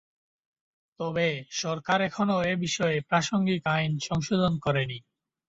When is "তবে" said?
0.99-1.27